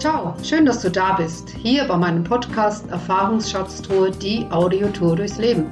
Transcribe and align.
Ciao, 0.00 0.34
schön, 0.42 0.64
dass 0.64 0.80
du 0.80 0.90
da 0.90 1.12
bist. 1.12 1.50
Hier 1.50 1.84
bei 1.84 1.94
meinem 1.94 2.24
Podcast 2.24 2.88
Erfahrungsschatztruhe, 2.90 4.10
die 4.10 4.46
Audiotour 4.50 5.14
durchs 5.14 5.36
Leben. 5.36 5.66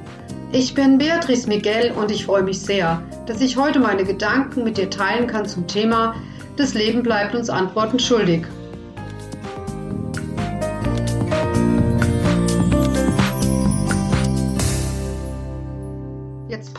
Ich 0.51 0.75
bin 0.75 0.99
Beatrice 0.99 1.47
Miguel 1.47 1.91
und 1.91 2.11
ich 2.11 2.25
freue 2.25 2.43
mich 2.43 2.61
sehr, 2.61 3.01
dass 3.25 3.41
ich 3.41 3.57
heute 3.57 3.79
meine 3.79 4.03
Gedanken 4.03 4.63
mit 4.63 4.77
dir 4.77 4.89
teilen 4.89 5.25
kann 5.25 5.47
zum 5.47 5.65
Thema 5.65 6.13
Das 6.57 6.75
Leben 6.75 7.01
bleibt 7.01 7.33
uns 7.33 7.49
Antworten 7.49 7.97
schuldig. 7.97 8.45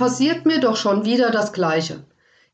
Passiert 0.00 0.46
mir 0.46 0.58
doch 0.58 0.76
schon 0.76 1.04
wieder 1.04 1.30
das 1.30 1.52
Gleiche. 1.52 2.02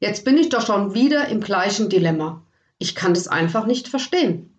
Jetzt 0.01 0.25
bin 0.25 0.37
ich 0.37 0.51
doch 0.51 0.67
schon 0.67 0.95
wieder 0.95 1.29
im 1.29 1.41
gleichen 1.41 1.89
Dilemma. 1.89 2.43
Ich 2.79 2.95
kann 2.95 3.15
das 3.15 3.29
einfach 3.29 3.67
nicht 3.67 3.89
verstehen. 3.89 4.53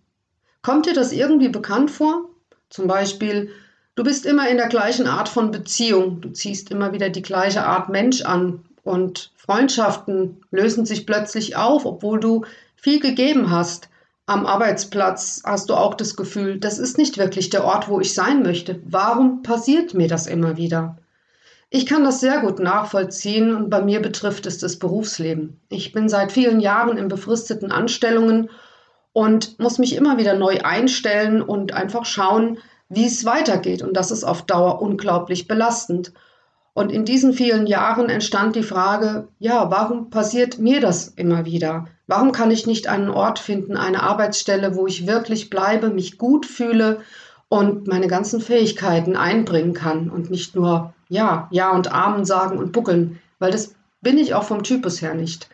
Kommt 0.62 0.88
dir 0.88 0.94
das 0.94 1.12
irgendwie 1.12 1.50
bekannt 1.50 1.92
vor? 1.92 2.30
Zum 2.70 2.88
Beispiel, 2.88 3.52
Du 3.98 4.04
bist 4.04 4.28
immer 4.28 4.48
in 4.48 4.58
der 4.58 4.68
gleichen 4.68 5.08
Art 5.08 5.28
von 5.28 5.50
Beziehung. 5.50 6.22
Du 6.22 6.30
ziehst 6.30 6.70
immer 6.70 6.94
wieder 6.94 7.10
die 7.10 7.24
gleiche 7.24 7.66
Art 7.66 7.90
Mensch 7.90 8.22
an. 8.22 8.64
Und 8.84 9.32
Freundschaften 9.36 10.44
lösen 10.52 10.86
sich 10.86 11.08
plötzlich 11.08 11.56
auf, 11.56 11.84
obwohl 11.84 12.20
du 12.20 12.46
viel 12.76 13.00
gegeben 13.00 13.50
hast. 13.50 13.90
Am 14.28 14.46
Arbeitsplatz 14.46 15.42
hast 15.44 15.72
du 15.72 15.74
auch 15.74 15.96
das 15.96 16.16
Gefühl, 16.16 16.60
das 16.60 16.78
ist 16.78 17.00
nicht 17.00 17.18
wirklich 17.18 17.50
der 17.50 17.64
Ort, 17.66 17.90
wo 17.90 18.00
ich 18.00 18.14
sein 18.14 18.44
möchte. 18.44 18.80
Warum 18.86 19.42
passiert 19.42 19.96
mir 19.96 20.08
das 20.08 20.28
immer 20.28 20.58
wieder? 20.58 20.96
Ich 21.70 21.86
kann 21.86 22.06
das 22.06 22.22
sehr 22.22 22.40
gut 22.40 22.60
nachvollziehen 22.60 23.54
und 23.54 23.70
bei 23.70 23.82
mir 23.82 24.02
betrifft 24.02 24.46
es 24.46 24.58
das 24.58 24.80
Berufsleben. 24.80 25.60
Ich 25.68 25.92
bin 25.92 26.08
seit 26.08 26.32
vielen 26.32 26.62
Jahren 26.62 26.98
in 26.98 27.10
befristeten 27.10 27.74
Anstellungen 27.74 28.50
und 29.12 29.60
muss 29.60 29.78
mich 29.78 29.96
immer 29.96 30.18
wieder 30.18 30.36
neu 30.36 30.60
einstellen 30.64 31.42
und 31.42 31.74
einfach 31.74 32.06
schauen, 32.06 32.60
wie 32.88 33.06
es 33.06 33.26
weitergeht. 33.26 33.82
Und 33.82 33.98
das 33.98 34.12
ist 34.12 34.24
auf 34.24 34.44
Dauer 34.44 34.82
unglaublich 34.82 35.48
belastend. 35.50 36.14
Und 36.74 36.92
in 36.92 37.04
diesen 37.04 37.34
vielen 37.34 37.68
Jahren 37.68 38.10
entstand 38.10 38.56
die 38.56 38.64
Frage, 38.64 39.28
ja, 39.40 39.70
warum 39.70 40.10
passiert 40.10 40.60
mir 40.60 40.80
das 40.80 41.10
immer 41.10 41.44
wieder? 41.44 41.88
Warum 42.06 42.32
kann 42.32 42.52
ich 42.52 42.66
nicht 42.66 42.88
einen 42.88 43.10
Ort 43.10 43.40
finden, 43.40 43.76
eine 43.76 44.04
Arbeitsstelle, 44.04 44.76
wo 44.76 44.88
ich 44.88 45.08
wirklich 45.08 45.50
bleibe, 45.50 45.90
mich 45.90 46.18
gut 46.18 46.46
fühle 46.46 47.02
und 47.50 47.88
meine 47.88 48.08
ganzen 48.08 48.40
Fähigkeiten 48.40 49.18
einbringen 49.18 49.74
kann 49.74 50.10
und 50.10 50.30
nicht 50.30 50.56
nur 50.56 50.94
ja, 51.10 51.48
ja 51.52 51.72
und 51.72 51.92
Amen 51.92 52.26
sagen 52.26 52.58
und 52.58 52.72
buckeln, 52.72 53.20
weil 53.40 53.52
das 53.52 53.76
bin 54.02 54.18
ich 54.18 54.34
auch 54.34 54.44
vom 54.44 54.64
Typus 54.64 55.02
her 55.02 55.14
nicht. 55.14 55.50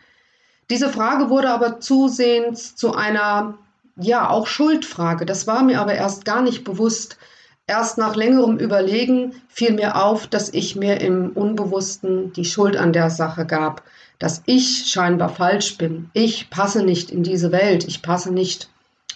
Diese 0.70 0.88
Frage 0.88 1.28
wurde 1.30 1.50
aber 1.50 1.80
zusehends 1.80 2.74
zu 2.76 2.94
einer 2.94 3.54
ja, 3.96 4.28
auch 4.28 4.46
Schuldfrage. 4.46 5.26
Das 5.26 5.46
war 5.46 5.62
mir 5.62 5.80
aber 5.80 5.94
erst 5.94 6.24
gar 6.24 6.42
nicht 6.42 6.64
bewusst. 6.64 7.18
Erst 7.66 7.96
nach 7.96 8.16
längerem 8.16 8.58
Überlegen 8.58 9.34
fiel 9.48 9.72
mir 9.72 10.02
auf, 10.02 10.26
dass 10.26 10.52
ich 10.52 10.76
mir 10.76 11.00
im 11.00 11.30
Unbewussten 11.30 12.32
die 12.32 12.44
Schuld 12.44 12.76
an 12.76 12.92
der 12.92 13.08
Sache 13.08 13.46
gab, 13.46 13.82
dass 14.18 14.42
ich 14.46 14.86
scheinbar 14.86 15.30
falsch 15.30 15.78
bin. 15.78 16.10
Ich 16.12 16.50
passe 16.50 16.82
nicht 16.82 17.10
in 17.10 17.22
diese 17.22 17.52
Welt, 17.52 17.84
ich 17.84 18.02
passe 18.02 18.32
nicht 18.32 18.68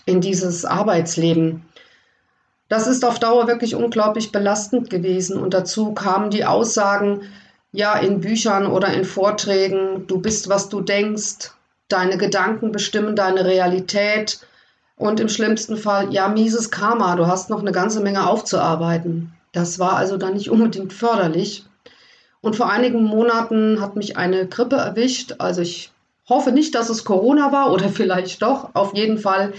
in 0.06 0.20
dieses 0.20 0.64
Arbeitsleben. 0.64 1.62
Das 2.68 2.86
ist 2.86 3.04
auf 3.04 3.18
Dauer 3.18 3.46
wirklich 3.46 3.74
unglaublich 3.74 4.32
belastend 4.32 4.90
gewesen 4.90 5.38
und 5.38 5.54
dazu 5.54 5.92
kamen 5.92 6.30
die 6.30 6.44
Aussagen, 6.44 7.22
ja, 7.72 7.94
in 7.94 8.20
Büchern 8.20 8.66
oder 8.66 8.92
in 8.92 9.04
Vorträgen, 9.04 10.06
du 10.06 10.20
bist, 10.20 10.48
was 10.48 10.68
du 10.68 10.80
denkst, 10.80 11.52
deine 11.88 12.16
Gedanken 12.18 12.72
bestimmen 12.72 13.16
deine 13.16 13.44
Realität, 13.44 14.40
und 14.98 15.20
im 15.20 15.28
schlimmsten 15.28 15.76
Fall, 15.76 16.12
ja, 16.12 16.28
mieses 16.28 16.70
Karma, 16.70 17.14
du 17.14 17.26
hast 17.26 17.50
noch 17.50 17.60
eine 17.60 17.72
ganze 17.72 18.00
Menge 18.00 18.28
aufzuarbeiten. 18.28 19.32
Das 19.52 19.78
war 19.78 19.94
also 19.94 20.16
dann 20.16 20.34
nicht 20.34 20.50
unbedingt 20.50 20.92
förderlich. 20.92 21.64
Und 22.40 22.56
vor 22.56 22.68
einigen 22.68 23.04
Monaten 23.04 23.80
hat 23.80 23.96
mich 23.96 24.16
eine 24.16 24.46
Grippe 24.46 24.76
erwischt. 24.76 25.36
Also 25.38 25.62
ich 25.62 25.92
hoffe 26.28 26.50
nicht, 26.50 26.74
dass 26.74 26.88
es 26.88 27.04
Corona 27.04 27.52
war 27.52 27.72
oder 27.72 27.88
vielleicht 27.88 28.42
doch. 28.42 28.70
Auf 28.74 28.94
jeden 28.94 29.18
Fall, 29.18 29.52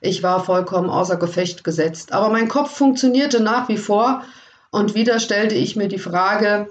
ich 0.00 0.22
war 0.22 0.44
vollkommen 0.44 0.90
außer 0.90 1.16
Gefecht 1.16 1.64
gesetzt. 1.64 2.12
Aber 2.12 2.28
mein 2.30 2.48
Kopf 2.48 2.76
funktionierte 2.76 3.40
nach 3.40 3.68
wie 3.68 3.78
vor. 3.78 4.22
Und 4.70 4.94
wieder 4.94 5.20
stellte 5.20 5.54
ich 5.54 5.76
mir 5.76 5.88
die 5.88 5.98
Frage, 5.98 6.68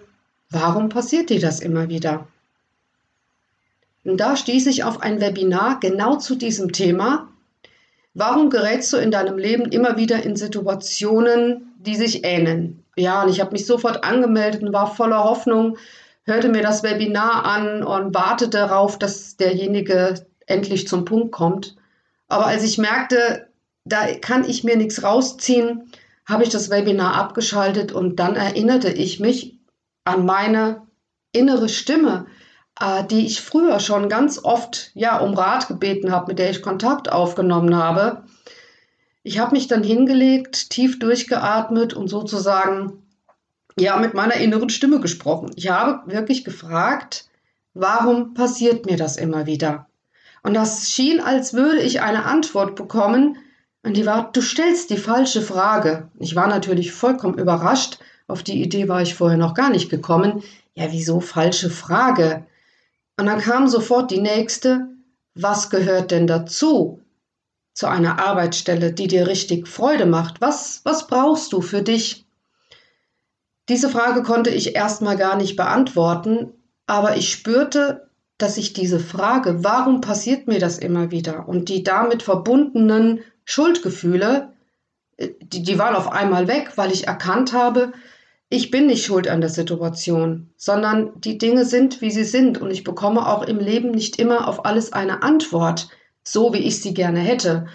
warum 0.50 0.90
passiert 0.90 1.30
dir 1.30 1.40
das 1.40 1.60
immer 1.60 1.90
wieder? 1.90 2.28
Und 4.04 4.18
da 4.18 4.36
stieß 4.36 4.68
ich 4.68 4.84
auf 4.84 5.02
ein 5.02 5.20
Webinar 5.20 5.80
genau 5.80 6.18
zu 6.18 6.36
diesem 6.36 6.72
Thema 6.72 7.28
Warum 8.18 8.50
gerätst 8.50 8.94
du 8.94 8.98
in 8.98 9.12
deinem 9.12 9.38
Leben 9.38 9.66
immer 9.66 9.98
wieder 9.98 10.24
in 10.24 10.38
Situationen, 10.38 11.74
die 11.80 11.96
sich 11.96 12.24
ähneln? 12.24 12.82
Ja, 12.96 13.22
und 13.22 13.30
ich 13.30 13.42
habe 13.42 13.52
mich 13.52 13.66
sofort 13.66 14.06
angemeldet 14.06 14.64
und 14.64 14.72
war 14.72 14.96
voller 14.96 15.26
Hoffnung, 15.26 15.78
hörte 16.24 16.48
mir 16.48 16.62
das 16.62 16.82
Webinar 16.82 17.44
an 17.44 17.84
und 17.84 18.16
wartete 18.16 18.52
darauf, 18.52 18.98
dass 18.98 19.36
derjenige 19.36 20.26
endlich 20.46 20.88
zum 20.88 21.04
Punkt 21.04 21.34
kommt. 21.34 21.76
Aber 22.28 22.48
als 22.48 22.64
ich 22.64 22.78
merkte, 22.78 23.48
da 23.84 24.14
kann 24.16 24.48
ich 24.48 24.64
mir 24.64 24.78
nichts 24.78 25.04
rausziehen, 25.04 25.92
habe 26.26 26.44
ich 26.44 26.50
das 26.50 26.70
Webinar 26.70 27.14
abgeschaltet 27.16 27.92
und 27.92 28.18
dann 28.18 28.36
erinnerte 28.36 28.90
ich 28.92 29.20
mich 29.20 29.60
an 30.06 30.26
meine 30.26 30.82
innere 31.32 31.70
Stimme, 31.70 32.26
äh, 32.80 33.04
die 33.06 33.26
ich 33.26 33.42
früher 33.42 33.80
schon 33.80 34.10
ganz 34.10 34.44
oft 34.44 34.92
ja 34.96 35.20
um 35.20 35.34
Rat 35.34 35.68
gebeten 35.68 36.12
habe, 36.12 36.28
mit 36.28 36.40
der 36.40 36.50
ich 36.50 36.62
Kontakt 36.62 37.12
aufgenommen 37.12 37.76
habe. 37.76 38.24
Ich 39.24 39.40
habe 39.40 39.56
mich 39.56 39.68
dann 39.68 39.84
hingelegt, 39.84 40.70
tief 40.70 41.00
durchgeatmet 41.00 41.94
und 41.94 42.08
sozusagen 42.08 43.04
ja 43.78 43.98
mit 43.98 44.14
meiner 44.14 44.36
inneren 44.36 44.70
Stimme 44.70 45.00
gesprochen. 45.00 45.52
Ich 45.56 45.70
habe 45.70 46.12
wirklich 46.12 46.44
gefragt, 46.44 47.28
warum 47.74 48.34
passiert 48.34 48.86
mir 48.86 48.98
das 48.98 49.18
immer 49.18 49.46
wieder? 49.46 49.88
Und 50.46 50.54
das 50.54 50.92
schien, 50.92 51.20
als 51.22 51.56
würde 51.56 51.82
ich 51.82 52.02
eine 52.02 52.26
Antwort 52.26 52.76
bekommen, 52.76 53.40
und 53.82 53.98
die 53.98 54.06
war, 54.06 54.32
du 54.32 54.42
stellst 54.42 54.92
die 54.92 54.98
falsche 54.98 55.42
Frage. 55.42 56.12
Ich 56.20 56.36
war 56.36 56.46
natürlich 56.46 56.92
vollkommen 56.92 57.40
überrascht. 57.40 57.98
Auf 58.28 58.44
die 58.44 58.62
Idee 58.62 58.88
war 58.88 59.02
ich 59.02 59.16
vorher 59.16 59.40
noch 59.40 59.56
gar 59.56 59.72
nicht 59.72 59.90
gekommen. 59.90 60.44
Ja, 60.76 60.92
wieso 60.92 61.20
falsche 61.20 61.72
Frage? 61.72 62.46
Und 63.18 63.26
dann 63.26 63.40
kam 63.40 63.68
sofort 63.68 64.12
die 64.12 64.22
nächste, 64.22 64.88
was 65.34 65.72
gehört 65.72 66.12
denn 66.12 66.28
dazu 66.28 67.02
zu 67.74 67.88
einer 67.88 68.20
Arbeitsstelle, 68.20 68.94
die 68.94 69.08
dir 69.08 69.26
richtig 69.26 69.68
Freude 69.68 70.06
macht? 70.06 70.42
Was, 70.42 70.82
was 70.84 71.08
brauchst 71.08 71.54
du 71.54 71.62
für 71.62 71.82
dich? 71.82 72.24
Diese 73.68 73.90
Frage 73.90 74.22
konnte 74.22 74.52
ich 74.52 74.76
erstmal 74.76 75.18
gar 75.18 75.38
nicht 75.38 75.56
beantworten, 75.56 76.54
aber 76.86 77.18
ich 77.18 77.32
spürte, 77.32 78.05
dass 78.38 78.58
ich 78.58 78.74
diese 78.74 79.00
Frage, 79.00 79.64
warum 79.64 80.02
passiert 80.02 80.48
mir 80.48 80.60
das 80.60 80.78
immer 80.78 81.12
wieder 81.12 81.48
und 81.48 81.70
die 81.70 81.84
damit 81.84 82.24
verbundenen 82.24 83.22
Schuldgefühle, 83.46 84.54
äh, 85.18 85.30
die, 85.42 85.64
die 85.64 85.80
waren 85.80 85.96
auf 85.96 86.12
einmal 86.12 86.48
weg, 86.48 86.74
weil 86.76 86.92
ich 86.92 87.08
erkannt 87.08 87.54
habe, 87.54 87.94
ich 88.50 88.70
bin 88.70 88.88
nicht 88.88 89.06
schuld 89.06 89.28
an 89.28 89.42
der 89.42 89.50
Situation, 89.50 90.50
sondern 90.56 91.20
die 91.20 91.38
Dinge 91.38 91.66
sind, 91.66 92.02
wie 92.02 92.12
sie 92.12 92.24
sind 92.24 92.62
und 92.62 92.72
ich 92.72 92.84
bekomme 92.84 93.28
auch 93.28 93.44
im 93.44 93.60
Leben 93.60 93.92
nicht 93.92 94.20
immer 94.20 94.48
auf 94.48 94.66
alles 94.66 94.94
eine 94.94 95.24
Antwort, 95.24 95.90
so 96.24 96.54
wie 96.54 96.60
ich 96.60 96.82
sie 96.82 96.94
gerne 96.94 97.20
hätte. 97.20 97.68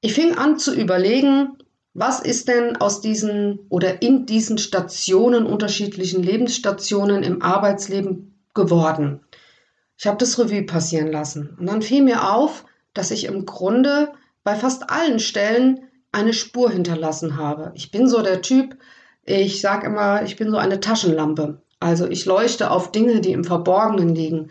Ich 0.00 0.14
fing 0.14 0.36
an 0.36 0.58
zu 0.58 0.74
überlegen, 0.74 1.58
was 1.92 2.20
ist 2.20 2.48
denn 2.48 2.76
aus 2.76 3.00
diesen 3.00 3.60
oder 3.68 4.02
in 4.02 4.24
diesen 4.24 4.58
Stationen, 4.58 5.44
unterschiedlichen 5.44 6.22
Lebensstationen 6.22 7.22
im 7.22 7.42
Arbeitsleben 7.42 8.38
geworden? 8.54 9.20
Ich 9.98 10.06
habe 10.06 10.16
das 10.16 10.38
Revue 10.38 10.62
passieren 10.62 11.10
lassen 11.10 11.56
und 11.58 11.66
dann 11.66 11.82
fiel 11.82 12.02
mir 12.02 12.32
auf, 12.32 12.64
dass 12.94 13.10
ich 13.10 13.24
im 13.24 13.44
Grunde 13.44 14.12
bei 14.44 14.54
fast 14.54 14.90
allen 14.90 15.18
Stellen 15.18 15.80
eine 16.12 16.32
Spur 16.32 16.70
hinterlassen 16.70 17.36
habe. 17.36 17.72
Ich 17.74 17.90
bin 17.90 18.08
so 18.08 18.22
der 18.22 18.40
Typ, 18.40 18.78
ich 19.24 19.60
sage 19.60 19.86
immer, 19.86 20.22
ich 20.22 20.36
bin 20.36 20.50
so 20.50 20.56
eine 20.56 20.80
Taschenlampe. 20.80 21.60
Also 21.80 22.06
ich 22.06 22.24
leuchte 22.24 22.70
auf 22.70 22.92
Dinge, 22.92 23.20
die 23.20 23.32
im 23.32 23.44
Verborgenen 23.44 24.14
liegen. 24.14 24.50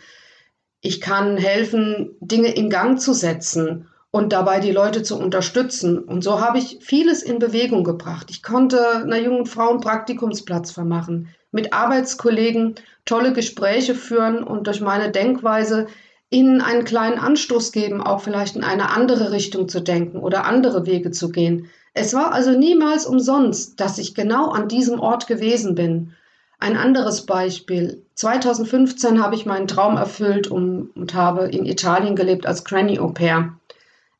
Ich 0.82 1.02
kann 1.02 1.38
helfen, 1.38 2.16
Dinge 2.20 2.54
in 2.54 2.70
Gang 2.70 3.00
zu 3.00 3.14
setzen 3.14 3.88
und 4.12 4.34
dabei 4.34 4.60
die 4.60 4.72
Leute 4.72 5.04
zu 5.04 5.18
unterstützen. 5.20 6.00
Und 6.00 6.24
so 6.24 6.40
habe 6.40 6.58
ich 6.58 6.80
vieles 6.82 7.24
in 7.24 7.40
Bewegung 7.40 7.84
gebracht. 7.84 8.28
Ich 8.30 8.42
konnte 8.42 8.98
einer 8.98 9.20
jungen 9.20 9.46
Frau 9.46 9.70
einen 9.70 9.82
Praktikumsplatz 9.82 10.72
vermachen, 10.72 11.30
mit 11.52 11.74
Arbeitskollegen 11.74 12.76
tolle 13.06 13.34
Gespräche 13.34 13.96
führen 13.96 14.44
und 14.44 14.68
durch 14.68 14.82
meine 14.82 15.12
Denkweise 15.12 15.88
ihnen 16.30 16.62
einen 16.62 16.84
kleinen 16.84 17.20
Anstoß 17.20 17.72
geben, 17.72 18.02
auch 18.02 18.22
vielleicht 18.22 18.56
in 18.56 18.64
eine 18.64 18.90
andere 18.90 19.32
Richtung 19.32 19.70
zu 19.70 19.80
denken 19.80 20.20
oder 20.20 20.46
andere 20.46 20.86
Wege 20.86 21.12
zu 21.12 21.32
gehen. 21.32 21.70
Es 21.94 22.14
war 22.14 22.34
also 22.34 22.52
niemals 22.52 23.06
umsonst, 23.06 23.80
dass 23.80 23.98
ich 23.98 24.14
genau 24.14 24.50
an 24.50 24.68
diesem 24.68 25.00
Ort 25.00 25.28
gewesen 25.28 25.74
bin. 25.74 26.14
Ein 26.60 26.76
anderes 26.76 27.26
Beispiel. 27.26 28.04
2015 28.16 29.22
habe 29.24 29.36
ich 29.36 29.46
meinen 29.46 29.68
Traum 29.68 29.96
erfüllt 29.96 30.48
und, 30.48 30.92
habe 31.14 31.48
in 31.48 31.66
Italien 31.66 32.16
gelebt 32.16 32.46
als 32.46 32.64
Granny 32.64 33.00
Au 33.00 33.10
pair. 33.10 33.54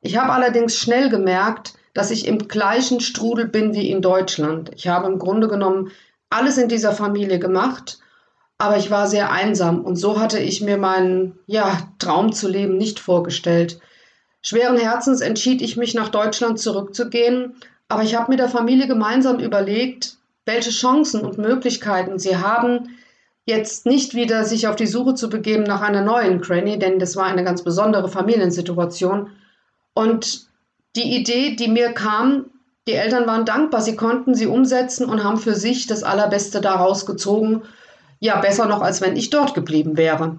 Ich 0.00 0.16
habe 0.16 0.32
allerdings 0.32 0.76
schnell 0.76 1.08
gemerkt, 1.08 1.74
dass 1.94 2.10
ich 2.10 2.26
im 2.26 2.46
gleichen 2.46 3.00
Strudel 3.00 3.48
bin 3.48 3.74
wie 3.74 3.90
in 3.90 4.02
Deutschland. 4.02 4.70
Ich 4.74 4.86
habe 4.86 5.08
im 5.08 5.18
Grunde 5.18 5.48
genommen 5.48 5.90
alles 6.30 6.58
in 6.58 6.68
dieser 6.68 6.92
Familie 6.92 7.38
gemacht, 7.38 7.98
aber 8.58 8.76
ich 8.76 8.90
war 8.90 9.08
sehr 9.08 9.32
einsam 9.32 9.84
und 9.84 9.96
so 9.96 10.20
hatte 10.20 10.38
ich 10.38 10.60
mir 10.60 10.76
meinen 10.76 11.38
ja, 11.46 11.88
Traum 11.98 12.32
zu 12.32 12.48
leben 12.48 12.76
nicht 12.76 13.00
vorgestellt. 13.00 13.80
Schweren 14.42 14.76
Herzens 14.76 15.20
entschied 15.20 15.62
ich 15.62 15.76
mich 15.76 15.94
nach 15.94 16.08
Deutschland 16.08 16.60
zurückzugehen, 16.60 17.56
aber 17.88 18.02
ich 18.02 18.14
habe 18.14 18.30
mit 18.30 18.38
der 18.38 18.48
Familie 18.48 18.86
gemeinsam 18.86 19.40
überlegt, 19.40 20.16
welche 20.44 20.70
Chancen 20.70 21.22
und 21.22 21.38
Möglichkeiten 21.38 22.18
sie 22.18 22.36
haben, 22.36 22.96
jetzt 23.44 23.86
nicht 23.86 24.14
wieder 24.14 24.44
sich 24.44 24.68
auf 24.68 24.76
die 24.76 24.86
Suche 24.86 25.14
zu 25.14 25.28
begeben 25.28 25.64
nach 25.64 25.80
einer 25.80 26.02
neuen 26.02 26.40
Granny, 26.40 26.78
denn 26.78 26.98
das 26.98 27.16
war 27.16 27.24
eine 27.24 27.44
ganz 27.44 27.62
besondere 27.62 28.08
Familiensituation. 28.08 29.30
Und 29.98 30.46
die 30.94 31.16
Idee, 31.16 31.56
die 31.56 31.66
mir 31.66 31.92
kam, 31.92 32.44
die 32.86 32.92
Eltern 32.92 33.26
waren 33.26 33.44
dankbar, 33.44 33.80
sie 33.80 33.96
konnten 33.96 34.32
sie 34.32 34.46
umsetzen 34.46 35.08
und 35.08 35.24
haben 35.24 35.38
für 35.38 35.56
sich 35.56 35.88
das 35.88 36.04
Allerbeste 36.04 36.60
daraus 36.60 37.04
gezogen. 37.04 37.62
Ja, 38.20 38.38
besser 38.38 38.66
noch, 38.66 38.80
als 38.80 39.00
wenn 39.00 39.16
ich 39.16 39.30
dort 39.30 39.54
geblieben 39.54 39.96
wäre. 39.96 40.38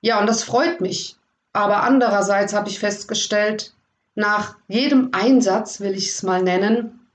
Ja, 0.00 0.18
und 0.18 0.26
das 0.26 0.42
freut 0.42 0.80
mich. 0.80 1.14
Aber 1.52 1.84
andererseits 1.84 2.54
habe 2.54 2.70
ich 2.70 2.80
festgestellt, 2.80 3.72
nach 4.16 4.56
jedem 4.66 5.10
Einsatz, 5.12 5.78
will 5.78 5.92
ich 5.92 6.08
es 6.08 6.24
mal 6.24 6.42
nennen, 6.42 7.06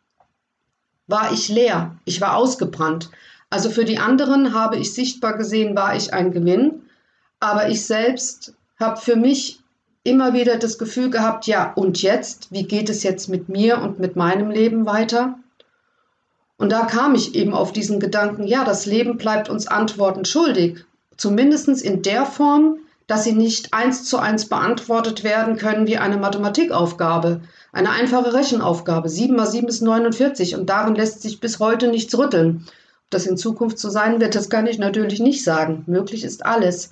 war 1.06 1.34
ich 1.34 1.50
leer, 1.50 1.98
ich 2.06 2.22
war 2.22 2.38
ausgebrannt. 2.38 3.10
Also 3.50 3.70
für 3.70 3.84
die 3.84 4.00
anderen 4.00 4.54
habe 4.54 4.78
ich 4.78 4.94
sichtbar 4.94 5.36
gesehen, 5.36 5.76
war 5.76 5.98
ich 5.98 6.14
ein 6.14 6.32
Gewinn, 6.32 6.84
aber 7.42 7.68
ich 7.68 7.86
selbst 7.86 8.54
habe 8.80 9.02
für 9.02 9.18
mich 9.18 9.60
immer 10.08 10.34
wieder 10.34 10.58
das 10.58 10.78
Gefühl 10.78 11.10
gehabt, 11.10 11.46
ja, 11.48 11.74
und 11.74 12.02
jetzt, 12.02 12.52
wie 12.52 12.64
geht 12.64 12.90
es 12.90 13.04
jetzt 13.04 13.30
mit 13.30 13.50
mir 13.50 13.82
und 13.82 14.00
mit 14.00 14.16
meinem 14.16 14.50
Leben 14.50 14.86
weiter? 14.86 15.38
Und 16.58 16.72
da 16.72 16.86
kam 16.86 17.14
ich 17.14 17.36
eben 17.36 17.54
auf 17.54 17.72
diesen 17.72 18.00
Gedanken, 18.00 18.48
ja, 18.48 18.64
das 18.64 18.86
Leben 18.86 19.18
bleibt 19.18 19.50
uns 19.50 19.68
Antworten 19.68 20.26
schuldig, 20.26 20.86
zumindest 21.18 21.68
in 21.68 22.02
der 22.02 22.26
Form, 22.26 22.80
dass 23.06 23.24
sie 23.24 23.34
nicht 23.34 23.74
eins 23.74 24.04
zu 24.04 24.18
eins 24.18 24.50
beantwortet 24.50 25.24
werden 25.24 25.58
können 25.58 25.88
wie 25.88 25.98
eine 25.98 26.18
Mathematikaufgabe, 26.18 27.42
eine 27.72 27.92
einfache 27.92 28.34
Rechenaufgabe. 28.34 29.08
7 29.08 29.36
mal 29.36 29.46
7 29.46 29.68
ist 29.68 29.82
49 29.82 30.56
und 30.56 30.70
darin 30.70 30.96
lässt 30.96 31.22
sich 31.22 31.40
bis 31.40 31.60
heute 31.60 31.88
nichts 31.88 32.18
rütteln. 32.18 32.66
Ob 32.66 33.12
das 33.12 33.26
in 33.26 33.38
Zukunft 33.38 33.80
so 33.80 33.90
sein 33.90 34.20
wird, 34.20 34.36
das 34.36 34.50
kann 34.50 34.68
ich 34.68 34.80
natürlich 34.80 35.20
nicht 35.20 35.44
sagen. 35.44 35.84
Möglich 35.88 36.24
ist 36.24 36.46
alles. 36.46 36.92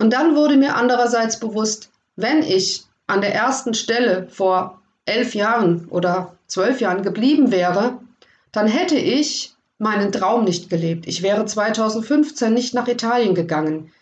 Und 0.00 0.12
dann 0.12 0.34
wurde 0.34 0.56
mir 0.56 0.74
andererseits 0.74 1.38
bewusst, 1.38 1.90
wenn 2.16 2.42
ich 2.42 2.84
an 3.06 3.20
der 3.20 3.34
ersten 3.34 3.74
Stelle 3.74 4.26
vor 4.30 4.80
elf 5.04 5.34
Jahren 5.34 5.86
oder 5.88 6.34
zwölf 6.46 6.80
Jahren 6.80 7.02
geblieben 7.02 7.52
wäre, 7.52 7.98
dann 8.52 8.66
hätte 8.66 8.96
ich 8.96 9.54
meinen 9.78 10.10
Traum 10.10 10.44
nicht 10.44 10.70
gelebt. 10.70 11.06
Ich 11.06 11.22
wäre 11.22 11.44
2015 11.44 12.52
nicht 12.52 12.74
nach 12.74 12.88
Italien 12.88 13.34
gegangen. 13.34 13.92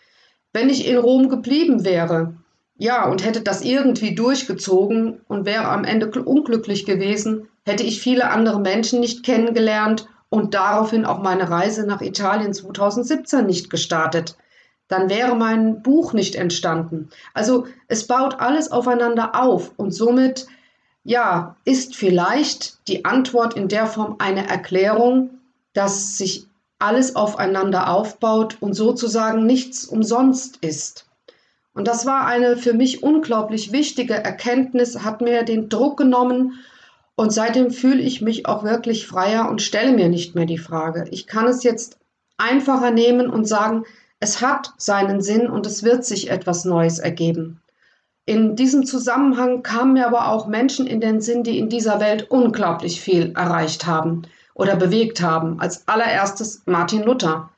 Wenn 0.53 0.69
ich 0.69 0.87
in 0.87 0.97
Rom 0.97 1.29
geblieben 1.29 1.83
wäre, 1.83 2.33
ja, 2.77 3.09
und 3.09 3.23
hätte 3.23 3.41
das 3.41 3.61
irgendwie 3.61 4.15
durchgezogen 4.15 5.21
und 5.27 5.45
wäre 5.45 5.67
am 5.67 5.83
Ende 5.83 6.09
unglücklich 6.23 6.85
gewesen, 6.85 7.47
hätte 7.65 7.83
ich 7.83 8.01
viele 8.01 8.29
andere 8.29 8.59
Menschen 8.59 8.99
nicht 8.99 9.23
kennengelernt 9.23 10.07
und 10.29 10.53
daraufhin 10.53 11.05
auch 11.05 11.21
meine 11.21 11.49
Reise 11.49 11.85
nach 11.85 12.01
Italien 12.01 12.53
2017 12.53 13.45
nicht 13.45 13.69
gestartet. 13.69 14.35
Dann 14.87 15.09
wäre 15.09 15.35
mein 15.35 15.81
Buch 15.81 16.13
nicht 16.13 16.35
entstanden. 16.35 17.09
Also 17.33 17.65
es 17.87 18.05
baut 18.07 18.39
alles 18.39 18.71
aufeinander 18.71 19.41
auf 19.41 19.71
und 19.77 19.91
somit, 19.91 20.47
ja, 21.03 21.55
ist 21.65 21.95
vielleicht 21.95 22.87
die 22.87 23.05
Antwort 23.05 23.55
in 23.55 23.67
der 23.67 23.87
Form 23.87 24.15
eine 24.19 24.47
Erklärung, 24.47 25.31
dass 25.73 26.17
sich 26.17 26.47
alles 26.79 27.15
aufeinander 27.15 27.89
aufbaut 27.89 28.57
und 28.59 28.73
sozusagen 28.73 29.45
nichts 29.45 29.85
umsonst 29.85 30.57
ist. 30.57 31.05
Und 31.73 31.87
das 31.87 32.05
war 32.05 32.25
eine 32.25 32.57
für 32.57 32.73
mich 32.73 33.03
unglaublich 33.03 33.71
wichtige 33.71 34.13
Erkenntnis, 34.13 35.03
hat 35.03 35.21
mir 35.21 35.43
den 35.43 35.67
Druck 35.67 35.97
genommen 35.97 36.53
und 37.15 37.31
seitdem 37.31 37.71
fühle 37.71 38.01
ich 38.01 38.21
mich 38.21 38.45
auch 38.45 38.63
wirklich 38.63 39.07
freier 39.07 39.49
und 39.49 39.61
stelle 39.61 39.93
mir 39.93 40.09
nicht 40.09 40.35
mehr 40.35 40.45
die 40.45 40.57
Frage. 40.57 41.05
Ich 41.11 41.27
kann 41.27 41.47
es 41.47 41.63
jetzt 41.63 41.97
einfacher 42.37 42.91
nehmen 42.91 43.29
und 43.29 43.45
sagen, 43.45 43.85
es 44.19 44.41
hat 44.41 44.73
seinen 44.77 45.21
Sinn 45.21 45.49
und 45.49 45.65
es 45.65 45.83
wird 45.83 46.05
sich 46.05 46.29
etwas 46.29 46.65
Neues 46.65 46.99
ergeben. 46.99 47.61
In 48.25 48.55
diesem 48.55 48.85
Zusammenhang 48.85 49.61
kamen 49.61 49.93
mir 49.93 50.07
aber 50.07 50.29
auch 50.29 50.47
Menschen 50.47 50.87
in 50.87 50.99
den 50.99 51.21
Sinn, 51.21 51.43
die 51.43 51.59
in 51.59 51.69
dieser 51.69 51.99
Welt 51.99 52.31
unglaublich 52.31 52.99
viel 52.99 53.33
erreicht 53.35 53.85
haben 53.85 54.23
oder 54.55 54.75
bewegt 54.75 55.21
haben. 55.21 55.59
Als 55.59 55.87
allererstes 55.87 56.63
Martin 56.65 57.03
Luther. 57.03 57.49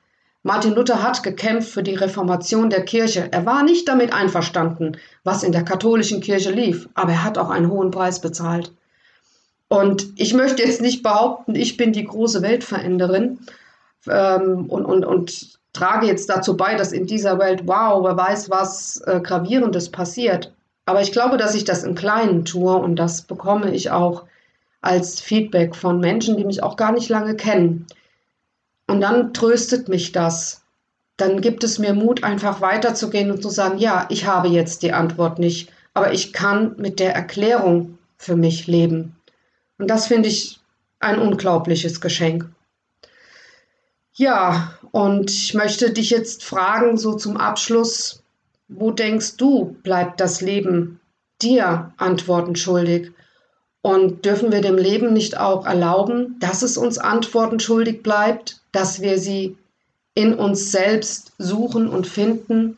Martin 0.43 0.73
Luther 0.73 1.01
hat 1.01 1.23
gekämpft 1.23 1.69
für 1.69 1.83
die 1.83 1.95
Reformation 1.95 2.69
der 2.69 2.83
Kirche. 2.83 3.29
Er 3.31 3.45
war 3.45 3.63
nicht 3.63 3.87
damit 3.87 4.13
einverstanden, 4.13 4.97
was 5.23 5.43
in 5.43 5.51
der 5.51 5.63
katholischen 5.63 6.19
Kirche 6.19 6.51
lief, 6.51 6.89
aber 6.95 7.11
er 7.13 7.23
hat 7.23 7.37
auch 7.37 7.49
einen 7.49 7.69
hohen 7.69 7.91
Preis 7.91 8.19
bezahlt. 8.19 8.73
Und 9.69 10.07
ich 10.15 10.33
möchte 10.33 10.63
jetzt 10.63 10.81
nicht 10.81 11.03
behaupten, 11.03 11.55
ich 11.55 11.77
bin 11.77 11.91
die 11.91 12.05
große 12.05 12.41
Weltveränderin 12.41 13.39
ähm, 14.09 14.65
und, 14.67 14.85
und, 14.85 15.05
und 15.05 15.59
trage 15.77 16.07
jetzt 16.07 16.29
dazu 16.29 16.57
bei, 16.57 16.75
dass 16.75 16.91
in 16.91 17.05
dieser 17.05 17.37
Welt, 17.39 17.63
wow, 17.65 18.03
wer 18.03 18.17
weiß, 18.17 18.49
was 18.49 19.01
äh, 19.05 19.19
Gravierendes 19.21 19.89
passiert. 19.89 20.53
Aber 20.85 21.01
ich 21.01 21.11
glaube, 21.11 21.37
dass 21.37 21.55
ich 21.55 21.65
das 21.65 21.83
im 21.83 21.95
Kleinen 21.95 22.45
tue 22.45 22.75
und 22.75 22.95
das 22.95 23.21
bekomme 23.21 23.73
ich 23.73 23.91
auch 23.91 24.25
als 24.81 25.19
Feedback 25.19 25.75
von 25.75 25.99
Menschen, 25.99 26.37
die 26.37 26.45
mich 26.45 26.63
auch 26.63 26.77
gar 26.77 26.91
nicht 26.91 27.09
lange 27.09 27.35
kennen. 27.35 27.87
Und 28.87 29.01
dann 29.01 29.33
tröstet 29.33 29.89
mich 29.89 30.13
das. 30.13 30.63
Dann 31.17 31.41
gibt 31.41 31.63
es 31.63 31.77
mir 31.77 31.93
Mut, 31.93 32.23
einfach 32.23 32.61
weiterzugehen 32.61 33.31
und 33.31 33.41
zu 33.41 33.49
sagen, 33.49 33.77
ja, 33.79 34.05
ich 34.09 34.25
habe 34.25 34.47
jetzt 34.47 34.81
die 34.83 34.93
Antwort 34.93 35.39
nicht, 35.39 35.71
aber 35.93 36.13
ich 36.13 36.31
kann 36.31 36.75
mit 36.77 36.99
der 36.99 37.13
Erklärung 37.13 37.97
für 38.17 38.35
mich 38.35 38.67
leben. 38.67 39.15
Und 39.77 39.89
das 39.89 40.07
finde 40.07 40.29
ich 40.29 40.59
ein 40.99 41.19
unglaubliches 41.19 42.01
Geschenk. 42.01 42.49
Ja, 44.19 44.73
und 44.91 45.29
ich 45.29 45.53
möchte 45.53 45.91
dich 45.91 46.09
jetzt 46.09 46.43
fragen, 46.43 46.97
so 46.97 47.13
zum 47.13 47.37
Abschluss, 47.37 48.23
wo 48.67 48.89
denkst 48.89 49.37
du, 49.37 49.77
bleibt 49.83 50.19
das 50.19 50.41
Leben 50.41 50.99
dir 51.39 51.93
Antworten 51.97 52.55
schuldig? 52.55 53.11
Und 53.83 54.25
dürfen 54.25 54.51
wir 54.51 54.61
dem 54.61 54.77
Leben 54.77 55.13
nicht 55.13 55.37
auch 55.37 55.67
erlauben, 55.67 56.35
dass 56.39 56.63
es 56.63 56.77
uns 56.77 56.97
Antworten 56.97 57.59
schuldig 57.59 58.01
bleibt, 58.01 58.59
dass 58.71 59.01
wir 59.01 59.19
sie 59.19 59.55
in 60.15 60.33
uns 60.33 60.71
selbst 60.71 61.33
suchen 61.37 61.87
und 61.87 62.07
finden? 62.07 62.77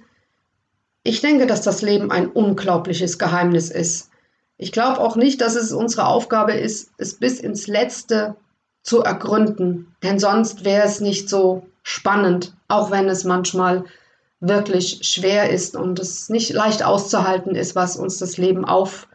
Ich 1.04 1.22
denke, 1.22 1.48
dass 1.48 1.62
das 1.62 1.82
Leben 1.82 2.12
ein 2.12 2.28
unglaubliches 2.28 3.18
Geheimnis 3.18 3.72
ist. 3.72 4.10
Ich 4.58 4.74
glaube 4.74 5.00
auch 5.00 5.16
nicht, 5.16 5.40
dass 5.40 5.56
es 5.56 5.72
unsere 5.72 6.06
Aufgabe 6.06 6.52
ist, 6.52 6.92
es 6.98 7.14
bis 7.14 7.40
ins 7.40 7.68
Letzte 7.68 8.36
zu 8.90 9.04
ergründen, 9.04 9.96
denn 10.02 10.18
sonst 10.18 10.66
wäre 10.66 10.84
es 10.84 11.00
nicht 11.00 11.30
so 11.30 11.68
spannend, 11.84 12.56
auch 12.68 12.90
wenn 12.90 13.08
es 13.08 13.24
manchmal 13.24 13.86
wirklich 14.40 15.02
schwer 15.04 15.52
ist 15.52 15.76
und 15.76 16.00
es 16.00 16.30
nicht 16.30 16.50
leicht 16.54 16.82
auszuhalten 16.82 17.54
ist, 17.54 17.76
was 17.76 17.98
uns 17.98 18.18
das 18.18 18.38
Leben 18.38 18.66
auf 18.66 19.08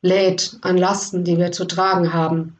lädt 0.00 0.56
an 0.62 0.78
Lasten, 0.78 1.22
die 1.22 1.36
wir 1.36 1.52
zu 1.52 1.66
tragen 1.66 2.14
haben. 2.14 2.56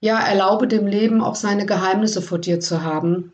Ja, 0.00 0.18
erlaube 0.18 0.66
dem 0.66 0.88
Leben 0.88 1.22
auch 1.22 1.36
seine 1.36 1.64
Geheimnisse 1.64 2.22
vor 2.22 2.38
dir 2.40 2.58
zu 2.58 2.82
haben 2.82 3.32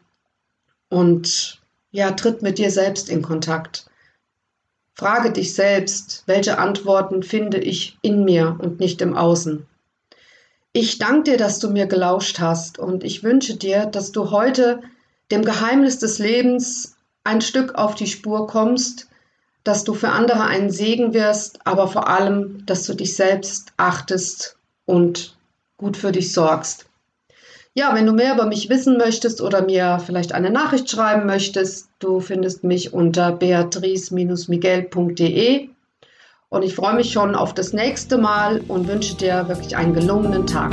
und 0.90 1.62
ja, 1.92 2.11
tritt 2.11 2.42
mit 2.42 2.59
dir 2.59 2.71
selbst 2.71 3.09
in 3.09 3.23
Kontakt. 3.23 3.87
Frage 4.92 5.31
dich 5.33 5.54
selbst, 5.54 6.25
welche 6.26 6.59
Antworten 6.59 7.23
finde 7.23 7.57
ich 7.57 7.97
in 8.02 8.26
mir 8.26 8.59
und 8.59 8.81
nicht 8.81 9.00
im 9.00 9.16
Außen. 9.16 9.66
Ich 10.73 10.99
danke 10.99 11.33
dir, 11.33 11.37
dass 11.37 11.59
du 11.59 11.71
mir 11.71 11.87
gelauscht 11.87 12.41
hast 12.41 12.79
und 12.79 13.05
ich 13.05 13.23
wünsche 13.23 13.57
dir, 13.57 13.87
dass 13.87 14.12
du 14.12 14.31
heute 14.31 14.81
dem 15.31 15.45
Geheimnis 15.45 15.99
des 15.99 16.19
Lebens 16.19 16.97
ein 17.25 17.41
Stück 17.41 17.75
auf 17.75 17.95
die 17.95 18.07
Spur 18.07 18.47
kommst 18.47 19.09
dass 19.64 19.85
du 19.85 19.95
für 19.95 20.11
andere 20.11 20.45
ein 20.45 20.71
Segen 20.71 21.14
wirst, 21.14 21.61
aber 21.64 21.88
vor 21.88 22.09
allem, 22.09 22.67
dass 22.67 22.85
du 22.85 22.93
dich 22.95 23.17
selbst 23.17 23.73
achtest 23.76 24.57
und 24.87 25.37
gut 25.76 25.97
für 25.97 26.12
dich 26.12 26.33
sorgst. 26.33 26.87
Ja, 27.75 27.95
wenn 27.95 28.05
du 28.05 28.12
mehr 28.12 28.35
über 28.35 28.45
mich 28.47 28.69
wissen 28.69 28.99
möchtest 28.99 29.41
oder 29.41 29.62
mir 29.62 29.99
vielleicht 30.05 30.33
eine 30.33 30.50
Nachricht 30.50 30.91
schreiben 30.91 31.25
möchtest, 31.26 31.88
du 32.00 32.21
findest 32.21 32.64
mich 32.64 32.93
unter 32.93 33.33
beatrice-miguel.de 33.33 35.71
und 36.52 36.62
ich 36.62 36.75
freue 36.75 36.94
mich 36.94 37.11
schon 37.11 37.35
auf 37.35 37.54
das 37.54 37.73
nächste 37.73 38.18
Mal 38.18 38.61
und 38.68 38.87
wünsche 38.87 39.16
dir 39.16 39.49
wirklich 39.49 39.75
einen 39.75 39.94
gelungenen 39.94 40.47
Tag. 40.47 40.73